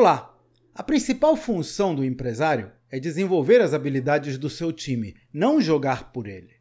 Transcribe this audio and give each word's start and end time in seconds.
Olá! 0.00 0.34
A 0.74 0.82
principal 0.82 1.36
função 1.36 1.94
do 1.94 2.02
empresário 2.02 2.72
é 2.90 2.98
desenvolver 2.98 3.60
as 3.60 3.74
habilidades 3.74 4.38
do 4.38 4.48
seu 4.48 4.72
time, 4.72 5.14
não 5.30 5.60
jogar 5.60 6.10
por 6.10 6.26
ele. 6.26 6.54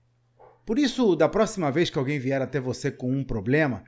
Por 0.66 0.78
isso, 0.78 1.16
da 1.16 1.30
próxima 1.30 1.72
vez 1.72 1.90
que 1.90 1.98
alguém 1.98 2.20
vier 2.20 2.42
até 2.42 2.60
você 2.60 2.92
com 2.92 3.10
um 3.10 3.24
problema, 3.24 3.86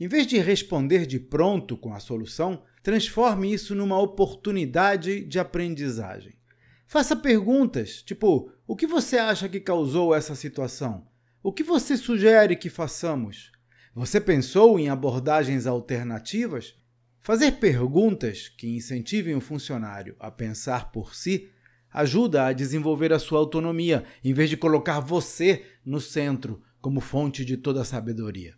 em 0.00 0.08
vez 0.08 0.26
de 0.26 0.38
responder 0.38 1.04
de 1.04 1.20
pronto 1.20 1.76
com 1.76 1.92
a 1.92 2.00
solução, 2.00 2.62
transforme 2.82 3.52
isso 3.52 3.74
numa 3.74 4.00
oportunidade 4.00 5.22
de 5.26 5.38
aprendizagem. 5.38 6.38
Faça 6.86 7.14
perguntas, 7.14 8.00
tipo: 8.00 8.50
o 8.66 8.74
que 8.74 8.86
você 8.86 9.18
acha 9.18 9.50
que 9.50 9.60
causou 9.60 10.14
essa 10.14 10.34
situação? 10.34 11.06
O 11.42 11.52
que 11.52 11.62
você 11.62 11.98
sugere 11.98 12.56
que 12.56 12.70
façamos? 12.70 13.52
Você 13.94 14.18
pensou 14.18 14.78
em 14.78 14.88
abordagens 14.88 15.66
alternativas? 15.66 16.82
Fazer 17.26 17.52
perguntas 17.52 18.50
que 18.50 18.68
incentivem 18.68 19.34
o 19.34 19.40
funcionário 19.40 20.14
a 20.20 20.30
pensar 20.30 20.92
por 20.92 21.14
si 21.14 21.48
ajuda 21.90 22.44
a 22.44 22.52
desenvolver 22.52 23.14
a 23.14 23.18
sua 23.18 23.38
autonomia, 23.38 24.04
em 24.22 24.34
vez 24.34 24.50
de 24.50 24.58
colocar 24.58 25.00
você 25.00 25.64
no 25.82 26.02
centro 26.02 26.60
como 26.82 27.00
fonte 27.00 27.42
de 27.42 27.56
toda 27.56 27.80
a 27.80 27.84
sabedoria. 27.84 28.54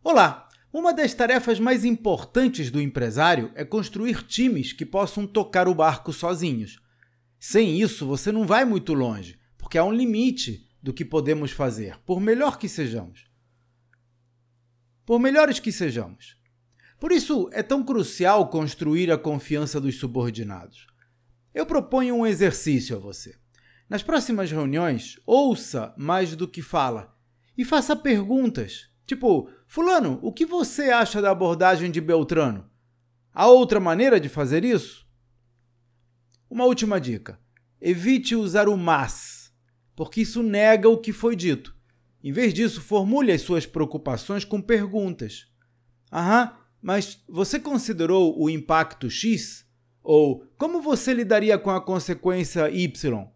Olá! 0.04 0.48
Uma 0.72 0.92
das 0.92 1.14
tarefas 1.14 1.58
mais 1.58 1.84
importantes 1.84 2.70
do 2.70 2.80
empresário 2.80 3.50
é 3.54 3.64
construir 3.64 4.22
times 4.22 4.74
que 4.74 4.84
possam 4.84 5.26
tocar 5.26 5.66
o 5.66 5.74
barco 5.74 6.12
sozinhos. 6.12 6.78
Sem 7.38 7.80
isso, 7.80 8.06
você 8.06 8.30
não 8.30 8.46
vai 8.46 8.66
muito 8.66 8.92
longe, 8.92 9.40
porque 9.56 9.78
há 9.78 9.84
um 9.84 9.92
limite 9.92 10.68
do 10.82 10.92
que 10.92 11.04
podemos 11.04 11.50
fazer, 11.50 11.98
por 12.00 12.20
melhor 12.20 12.58
que 12.58 12.68
sejamos 12.68 13.26
por 15.06 15.20
melhores 15.20 15.60
que 15.60 15.70
sejamos. 15.70 16.36
Por 16.98 17.12
isso 17.12 17.48
é 17.52 17.62
tão 17.62 17.82
crucial 17.82 18.48
construir 18.48 19.10
a 19.10 19.18
confiança 19.18 19.80
dos 19.80 19.98
subordinados. 19.98 20.86
Eu 21.54 21.66
proponho 21.66 22.14
um 22.14 22.26
exercício 22.26 22.96
a 22.96 22.98
você. 22.98 23.36
Nas 23.88 24.02
próximas 24.02 24.50
reuniões, 24.50 25.18
ouça 25.24 25.94
mais 25.96 26.34
do 26.34 26.48
que 26.48 26.62
fala 26.62 27.14
e 27.56 27.64
faça 27.64 27.94
perguntas. 27.94 28.90
Tipo, 29.06 29.48
Fulano, 29.66 30.18
o 30.22 30.32
que 30.32 30.44
você 30.44 30.90
acha 30.90 31.22
da 31.22 31.30
abordagem 31.30 31.90
de 31.90 32.00
Beltrano? 32.00 32.68
Há 33.32 33.46
outra 33.46 33.78
maneira 33.78 34.18
de 34.18 34.28
fazer 34.28 34.64
isso? 34.64 35.06
Uma 36.48 36.64
última 36.64 37.00
dica: 37.00 37.38
evite 37.80 38.34
usar 38.34 38.68
o 38.68 38.76
mas, 38.76 39.52
porque 39.94 40.22
isso 40.22 40.42
nega 40.42 40.88
o 40.88 40.98
que 40.98 41.12
foi 41.12 41.36
dito. 41.36 41.76
Em 42.22 42.32
vez 42.32 42.52
disso, 42.52 42.80
formule 42.80 43.30
as 43.30 43.42
suas 43.42 43.66
preocupações 43.66 44.44
com 44.44 44.60
perguntas. 44.60 45.46
Aham, 46.12 46.56
mas 46.86 47.20
você 47.28 47.58
considerou 47.58 48.40
o 48.40 48.48
impacto 48.48 49.10
X? 49.10 49.66
Ou 50.04 50.46
como 50.56 50.80
você 50.80 51.12
lidaria 51.12 51.58
com 51.58 51.68
a 51.68 51.80
consequência 51.80 52.70
Y? 52.70 53.26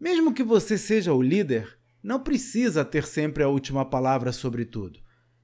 Mesmo 0.00 0.34
que 0.34 0.42
você 0.42 0.76
seja 0.76 1.14
o 1.14 1.22
líder, 1.22 1.78
não 2.02 2.18
precisa 2.18 2.84
ter 2.84 3.06
sempre 3.06 3.44
a 3.44 3.48
última 3.48 3.84
palavra 3.84 4.32
sobre 4.32 4.64
tudo. 4.64 4.98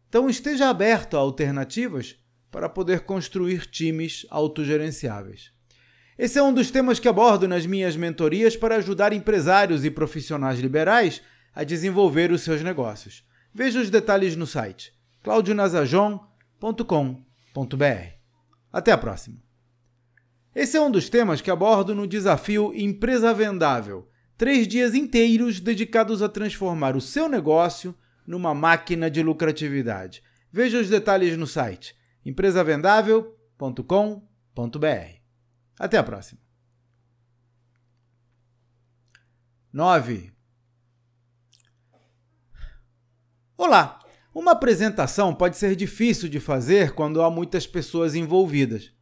Então 0.09 0.29
esteja 0.29 0.69
aberto 0.69 1.17
a 1.17 1.21
alternativas 1.21 2.17
para 2.51 2.69
poder 2.69 3.03
construir 3.03 3.65
times 3.67 4.27
autogerenciáveis. 4.29 5.53
Esse 6.19 6.41
é 6.41 6.43
um 6.43 6.53
dos 6.53 6.69
temas 6.69 6.99
que 6.99 7.07
abordo 7.07 7.47
nas 7.47 7.65
minhas 7.65 7.95
mentorias 7.95 8.57
para 8.57 8.75
ajudar 8.75 9.13
empresários 9.13 9.85
e 9.85 9.91
profissionais 9.91 10.59
liberais 10.59 11.23
a 11.55 11.63
desenvolver 11.63 12.33
os 12.33 12.41
seus 12.41 12.61
negócios. 12.61 13.25
Veja 13.55 13.79
os 13.79 13.89
detalhes 13.89 14.35
no 14.35 14.49
site 14.49 14.93
claudionazajon.com.br. 16.61 18.17
Até 18.73 18.93
a 18.93 18.99
próxima! 18.99 19.43
Esse 20.55 20.77
é 20.77 20.81
um 20.81 20.91
dos 20.91 21.09
temas 21.09 21.41
que 21.41 21.51
abordo 21.51 21.93
no 21.95 22.07
desafio 22.07 22.73
Empresa 22.75 23.33
Vendável 23.35 24.09
três 24.37 24.69
dias 24.69 24.95
inteiros 24.95 25.61
dedicados 25.61 26.21
a 26.23 26.29
transformar 26.29 26.95
o 26.97 27.01
seu 27.01 27.29
negócio 27.29 27.95
numa 28.27 28.53
máquina 28.55 29.11
de 29.11 29.23
lucratividade. 29.23 30.23
Veja 30.51 30.81
os 30.81 30.89
detalhes 30.89 31.37
no 31.37 31.47
site 31.47 31.95
empresavendável.com.br. 32.25 35.21
Até 35.79 35.99
a 35.99 36.03
próxima! 36.03 36.41
9. 39.73 40.33
Olá! 43.59 44.06
Uma 44.37 44.53
apresentação 44.53 45.35
pode 45.35 45.57
ser 45.57 45.75
difícil 45.75 46.29
de 46.29 46.39
fazer 46.39 46.93
quando 46.93 47.23
há 47.23 47.31
muitas 47.31 47.67
pessoas 47.67 48.15
envolvidas. 48.15 48.93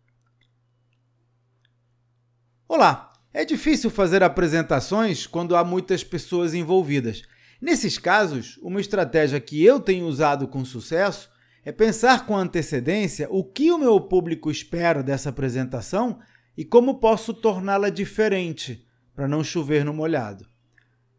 Olá! 2.69 3.13
É 3.33 3.45
difícil 3.45 3.91
fazer 3.91 4.23
apresentações 4.23 5.27
quando 5.27 5.57
há 5.57 5.65
muitas 5.65 6.05
pessoas 6.05 6.55
envolvidas. 6.55 7.23
Nesses 7.61 7.99
casos, 7.99 8.61
uma 8.63 8.81
estratégia 8.81 9.41
que 9.41 9.61
eu 9.61 9.81
tenho 9.81 10.07
usado 10.07 10.47
com 10.47 10.65
sucesso 10.65 11.29
é 11.65 11.73
pensar 11.73 12.27
com 12.27 12.37
antecedência 12.37 13.27
o 13.29 13.43
que 13.43 13.73
o 13.73 13.79
meu 13.79 14.01
público 14.01 14.53
espera 14.53 15.03
dessa 15.03 15.31
apresentação 15.31 16.21
e 16.57 16.65
como 16.65 17.01
posso 17.01 17.35
torná-la 17.35 17.91
diferente, 17.91 18.87
para 19.17 19.27
não 19.27 19.43
chover 19.43 19.85
no 19.85 19.93
molhado. 19.93 20.54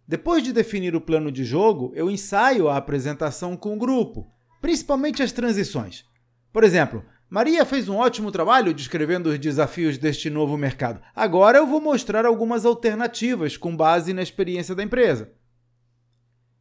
Depois 0.07 0.43
de 0.43 0.53
definir 0.53 0.95
o 0.95 1.01
plano 1.01 1.31
de 1.31 1.43
jogo, 1.43 1.91
eu 1.95 2.09
ensaio 2.11 2.67
a 2.67 2.77
apresentação 2.77 3.57
com 3.57 3.75
o 3.75 3.79
grupo, 3.79 4.31
principalmente 4.61 5.23
as 5.23 5.31
transições. 5.31 6.05
Por 6.53 6.63
exemplo, 6.63 7.03
Maria 7.29 7.65
fez 7.65 7.89
um 7.89 7.97
ótimo 7.97 8.31
trabalho 8.31 8.73
descrevendo 8.73 9.29
os 9.29 9.39
desafios 9.39 9.97
deste 9.97 10.29
novo 10.29 10.55
mercado. 10.57 11.01
Agora 11.15 11.57
eu 11.57 11.65
vou 11.65 11.81
mostrar 11.81 12.25
algumas 12.25 12.65
alternativas 12.65 13.57
com 13.57 13.75
base 13.75 14.13
na 14.13 14.21
experiência 14.21 14.75
da 14.75 14.83
empresa. 14.83 15.33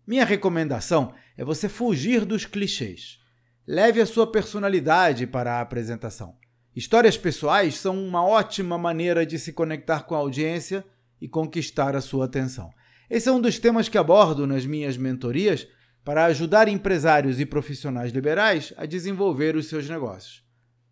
Minha 0.06 0.24
recomendação 0.24 1.14
é 1.36 1.44
você 1.44 1.68
fugir 1.68 2.24
dos 2.24 2.46
clichês. 2.46 3.20
Leve 3.66 4.00
a 4.00 4.06
sua 4.06 4.26
personalidade 4.26 5.26
para 5.26 5.54
a 5.54 5.60
apresentação. 5.60 6.36
Histórias 6.74 7.16
pessoais 7.16 7.76
são 7.76 8.02
uma 8.02 8.24
ótima 8.24 8.76
maneira 8.76 9.24
de 9.24 9.38
se 9.38 9.52
conectar 9.52 10.02
com 10.04 10.14
a 10.14 10.18
audiência 10.18 10.84
e 11.20 11.28
conquistar 11.28 11.94
a 11.94 12.00
sua 12.00 12.24
atenção. 12.24 12.70
Esse 13.08 13.28
é 13.28 13.32
um 13.32 13.40
dos 13.40 13.58
temas 13.58 13.88
que 13.88 13.98
abordo 13.98 14.46
nas 14.46 14.64
minhas 14.64 14.96
mentorias 14.96 15.66
para 16.04 16.26
ajudar 16.26 16.68
empresários 16.68 17.40
e 17.40 17.46
profissionais 17.46 18.12
liberais 18.12 18.72
a 18.76 18.86
desenvolver 18.86 19.56
os 19.56 19.66
seus 19.68 19.88
negócios. 19.88 20.44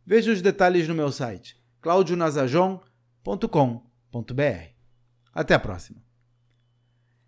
Veja 0.04 0.32
os 0.32 0.42
detalhes 0.42 0.88
no 0.88 0.94
meu 0.94 1.12
site 1.12 1.56
claudionazajon.com.br. 1.80 4.72
Até 5.34 5.54
a 5.54 5.58
próxima. 5.58 6.02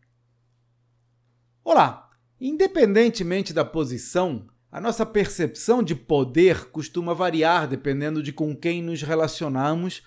Olá! 1.62 2.10
Independentemente 2.40 3.52
da 3.52 3.64
posição, 3.64 4.48
a 4.72 4.80
nossa 4.80 5.04
percepção 5.04 5.82
de 5.82 5.94
poder 5.94 6.70
costuma 6.70 7.14
variar 7.14 7.68
dependendo 7.68 8.22
de 8.22 8.32
com 8.32 8.56
quem 8.56 8.82
nos 8.82 9.02
relacionamos. 9.02 10.02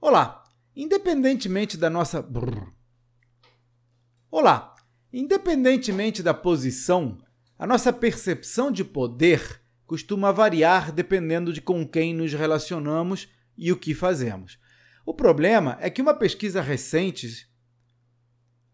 Olá! 0.00 0.44
Independentemente 0.74 1.76
da 1.76 1.90
nossa. 1.90 2.24
Olá! 4.30 4.69
Independentemente 5.12 6.22
da 6.22 6.32
posição, 6.32 7.18
a 7.58 7.66
nossa 7.66 7.92
percepção 7.92 8.70
de 8.70 8.84
poder 8.84 9.60
costuma 9.86 10.30
variar 10.30 10.92
dependendo 10.92 11.52
de 11.52 11.60
com 11.60 11.86
quem 11.86 12.14
nos 12.14 12.32
relacionamos 12.32 13.28
e 13.56 13.72
o 13.72 13.76
que 13.76 13.94
fazemos. 13.94 14.58
O 15.04 15.12
problema 15.12 15.76
é 15.80 15.90
que 15.90 16.00
uma 16.00 16.14
pesquisa 16.14 16.60
recente 16.60 17.50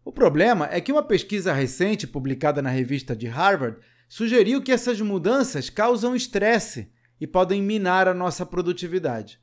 o 0.07 0.11
problema 0.13 0.69
é 0.71 0.79
que 0.79 0.89
uma 0.89 1.03
pesquisa 1.03 1.51
recente 1.51 2.07
publicada 2.07 2.61
na 2.61 2.69
revista 2.69 3.13
de 3.13 3.27
Harvard 3.27 3.77
sugeriu 4.07 4.61
que 4.61 4.71
essas 4.71 5.01
mudanças 5.01 5.69
causam 5.69 6.15
estresse 6.15 6.89
e 7.19 7.27
podem 7.27 7.61
minar 7.61 8.07
a 8.07 8.13
nossa 8.13 8.45
produtividade. 8.45 9.37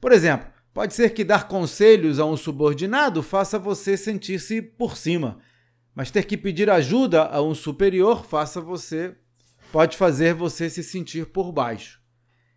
Por 0.00 0.10
exemplo, 0.10 0.50
pode 0.74 0.94
ser 0.94 1.10
que 1.10 1.22
dar 1.22 1.46
conselhos 1.46 2.18
a 2.18 2.24
um 2.24 2.36
subordinado 2.36 3.22
faça 3.22 3.56
você 3.56 3.96
sentir-se 3.96 4.60
por 4.60 4.96
cima, 4.96 5.38
mas 6.00 6.10
ter 6.10 6.24
que 6.24 6.34
pedir 6.34 6.70
ajuda 6.70 7.26
a 7.26 7.42
um 7.42 7.54
superior 7.54 8.24
faça 8.24 8.58
você 8.58 9.14
pode 9.70 9.98
fazer 9.98 10.32
você 10.32 10.70
se 10.70 10.82
sentir 10.82 11.26
por 11.26 11.52
baixo. 11.52 12.00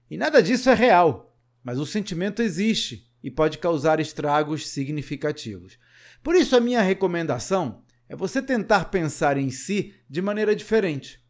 E 0.09 0.15
nada 0.15 0.41
disso 0.41 0.69
é 0.69 0.73
real, 0.73 1.37
mas 1.61 1.77
o 1.77 1.85
sentimento 1.85 2.41
existe 2.41 3.05
e 3.21 3.29
pode 3.29 3.57
causar 3.57 3.99
estragos 3.99 4.69
significativos. 4.69 5.77
Por 6.23 6.35
isso, 6.35 6.55
a 6.55 6.61
minha 6.61 6.81
recomendação 6.81 7.83
é 8.07 8.15
você 8.15 8.41
tentar 8.41 8.85
pensar 8.85 9.37
em 9.37 9.51
si 9.51 9.93
de 10.09 10.21
maneira 10.21 10.55
diferente. 10.55 11.21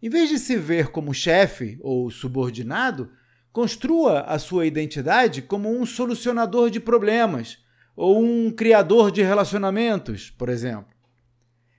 Em 0.00 0.08
vez 0.08 0.30
de 0.30 0.38
se 0.38 0.56
ver 0.56 0.88
como 0.88 1.12
chefe 1.12 1.76
ou 1.82 2.10
subordinado, 2.10 3.12
construa 3.52 4.22
a 4.22 4.38
sua 4.38 4.64
identidade 4.64 5.42
como 5.42 5.70
um 5.70 5.84
solucionador 5.84 6.70
de 6.70 6.80
problemas 6.80 7.58
ou 7.94 8.24
um 8.24 8.50
criador 8.50 9.10
de 9.10 9.20
relacionamentos, 9.20 10.30
por 10.30 10.48
exemplo. 10.48 10.96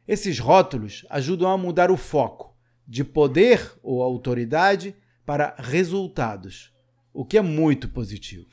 Esses 0.09 0.37
rótulos 0.39 1.05
ajudam 1.07 1.51
a 1.51 1.55
mudar 1.55 1.91
o 1.91 1.95
foco 1.95 2.57
de 2.87 3.03
poder 3.03 3.71
ou 3.83 4.01
autoridade 4.01 4.95
para 5.23 5.53
resultados, 5.59 6.73
o 7.13 7.23
que 7.23 7.37
é 7.37 7.41
muito 7.41 7.87
positivo. 7.87 8.49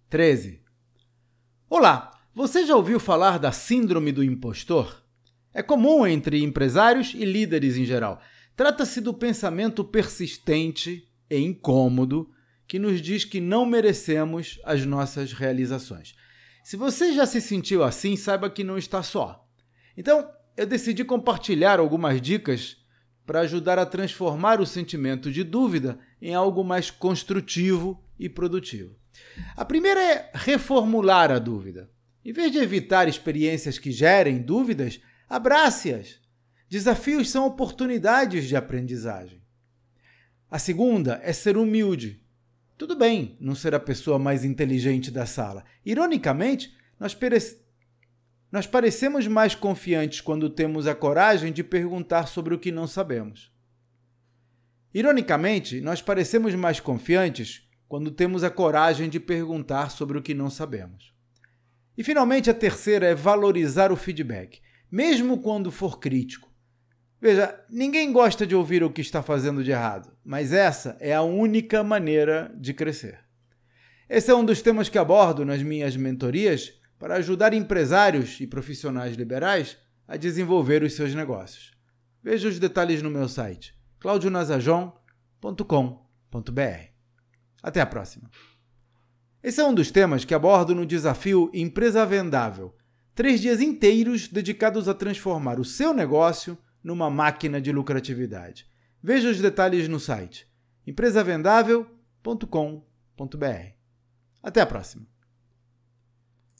Treze. 0.09 0.66
Olá, 1.79 2.19
você 2.33 2.65
já 2.65 2.75
ouviu 2.75 2.99
falar 2.99 3.37
da 3.37 3.51
síndrome 3.51 4.11
do 4.11 4.23
impostor? 4.23 4.99
É 5.53 5.61
comum 5.61 6.07
entre 6.07 6.43
empresários 6.43 7.13
e 7.13 7.23
líderes 7.23 7.77
em 7.77 7.85
geral. 7.85 8.19
Trata-se 8.55 8.99
do 8.99 9.13
pensamento 9.13 9.83
persistente 9.83 11.07
e 11.29 11.37
incômodo 11.37 12.31
que 12.67 12.79
nos 12.79 12.99
diz 12.99 13.25
que 13.25 13.39
não 13.39 13.63
merecemos 13.63 14.59
as 14.63 14.87
nossas 14.87 15.33
realizações. 15.33 16.15
Se 16.63 16.75
você 16.75 17.13
já 17.13 17.27
se 17.27 17.39
sentiu 17.39 17.83
assim, 17.83 18.15
saiba 18.15 18.49
que 18.49 18.63
não 18.63 18.79
está 18.79 19.03
só. 19.03 19.47
Então, 19.95 20.27
eu 20.57 20.65
decidi 20.65 21.03
compartilhar 21.03 21.79
algumas 21.79 22.19
dicas 22.19 22.77
para 23.23 23.41
ajudar 23.41 23.77
a 23.77 23.85
transformar 23.85 24.59
o 24.59 24.65
sentimento 24.65 25.31
de 25.31 25.43
dúvida 25.43 25.99
em 26.19 26.33
algo 26.33 26.63
mais 26.63 26.89
construtivo 26.89 28.03
e 28.17 28.27
produtivo. 28.27 28.95
A 29.55 29.65
primeira 29.65 29.99
é 29.99 30.31
reformular 30.33 31.31
a 31.31 31.39
dúvida. 31.39 31.89
Em 32.23 32.33
vez 32.33 32.51
de 32.51 32.57
evitar 32.57 33.07
experiências 33.07 33.79
que 33.79 33.91
gerem 33.91 34.39
dúvidas, 34.39 34.99
abrace-as. 35.29 36.19
Desafios 36.69 37.29
são 37.29 37.45
oportunidades 37.45 38.47
de 38.47 38.55
aprendizagem. 38.55 39.41
A 40.51 40.59
segunda 40.59 41.19
é 41.23 41.31
ser 41.31 41.57
humilde. 41.57 42.21
Tudo 42.77 42.95
bem 42.95 43.37
não 43.39 43.55
ser 43.55 43.73
a 43.73 43.79
pessoa 43.79 44.19
mais 44.19 44.43
inteligente 44.45 45.09
da 45.09 45.25
sala. 45.25 45.63
Ironicamente, 45.85 46.75
nós, 46.99 47.17
nós 48.51 48.67
parecemos 48.67 49.27
mais 49.27 49.55
confiantes 49.55 50.21
quando 50.21 50.49
temos 50.49 50.87
a 50.87 50.95
coragem 50.95 51.51
de 51.51 51.63
perguntar 51.63 52.27
sobre 52.27 52.53
o 52.53 52.59
que 52.59 52.71
não 52.71 52.87
sabemos. 52.87 53.51
Ironicamente, 54.93 55.81
nós 55.81 56.01
parecemos 56.01 56.55
mais 56.55 56.79
confiantes 56.79 57.66
quando 57.87 58.11
temos 58.11 58.43
a 58.43 58.49
coragem 58.49 59.09
de 59.09 59.19
perguntar 59.19 59.91
sobre 59.91 60.17
o 60.17 60.21
que 60.21 60.33
não 60.33 60.49
sabemos. 60.49 61.13
E 61.97 62.03
finalmente, 62.03 62.49
a 62.49 62.53
terceira 62.53 63.07
é 63.07 63.15
valorizar 63.15 63.91
o 63.91 63.95
feedback, 63.95 64.59
mesmo 64.91 65.39
quando 65.39 65.71
for 65.71 65.99
crítico. 65.99 66.51
Veja, 67.19 67.59
ninguém 67.69 68.13
gosta 68.13 68.45
de 68.45 68.55
ouvir 68.55 68.83
o 68.83 68.91
que 68.91 69.01
está 69.01 69.23
fazendo 69.23 69.63
de 69.63 69.71
errado, 69.71 70.15
mas 70.23 70.53
essa 70.53 70.95
é 70.99 71.15
a 71.15 71.23
única 71.23 71.83
maneira 71.83 72.53
de 72.55 72.73
crescer. 72.73 73.19
Esse 74.07 74.29
é 74.29 74.35
um 74.35 74.45
dos 74.45 74.61
temas 74.61 74.87
que 74.87 74.99
abordo 74.99 75.43
nas 75.43 75.63
minhas 75.63 75.95
mentorias 75.95 76.73
para 76.99 77.15
ajudar 77.15 77.53
empresários 77.53 78.39
e 78.39 78.47
profissionais 78.47 79.15
liberais 79.15 79.77
a 80.07 80.15
desenvolver 80.15 80.83
os 80.83 80.93
seus 80.93 81.15
negócios. 81.15 81.71
Veja 82.23 82.47
os 82.47 82.59
detalhes 82.59 83.01
no 83.01 83.09
meu 83.09 83.27
site 83.27 83.75
claudionazajon.com.br. 83.99 86.96
Até 87.61 87.81
a 87.81 87.85
próxima. 87.85 88.29
Esse 89.41 89.61
é 89.61 89.65
um 89.65 89.73
dos 89.73 89.91
temas 89.91 90.25
que 90.25 90.33
abordo 90.33 90.75
no 90.75 90.85
desafio 90.85 91.49
Empresa 91.53 92.05
Vendável. 92.05 92.75
Três 93.15 93.41
dias 93.41 93.61
inteiros 93.61 94.27
dedicados 94.27 94.87
a 94.87 94.93
transformar 94.93 95.59
o 95.59 95.65
seu 95.65 95.93
negócio 95.93 96.57
numa 96.83 97.09
máquina 97.09 97.59
de 97.59 97.71
lucratividade. 97.71 98.67
Veja 99.01 99.29
os 99.29 99.39
detalhes 99.39 99.87
no 99.87 99.99
site 99.99 100.47
empresavendável.com.br. 100.85 103.73
Até 104.41 104.61
a 104.61 104.65
próxima! 104.65 105.16